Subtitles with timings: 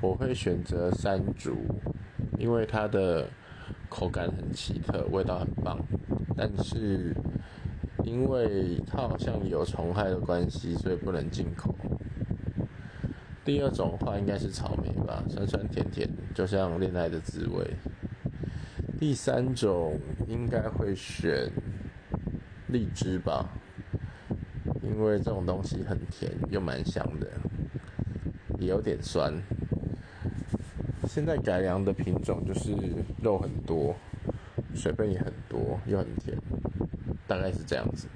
[0.00, 1.56] 我会选择山竹，
[2.38, 3.28] 因为它的
[3.88, 5.78] 口感很奇特，味道很棒。
[6.36, 7.14] 但是
[8.04, 11.74] 因为它好像有虫害的关系，所以不能进口。
[13.44, 17.76] 第二种话应该是草莓吧，酸酸甜甜，就像恋爱的滋味。
[18.98, 21.50] 第三种应该会选
[22.68, 23.48] 荔枝吧，
[24.82, 27.28] 因为这种东西很甜又蛮香的，
[28.58, 29.32] 也有点酸。
[31.16, 32.76] 现在改良的品种就是
[33.22, 33.96] 肉很多，
[34.74, 36.36] 水分也很多，又很甜，
[37.26, 38.06] 大概是这样子。